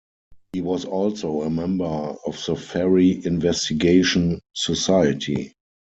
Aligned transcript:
He 0.53 0.61
was 0.61 0.85
also 0.85 1.43
a 1.43 1.49
member 1.51 1.85
of 1.85 2.43
the 2.47 2.55
Fairy 2.55 3.23
Investigation 3.23 4.41
Society. 4.55 5.53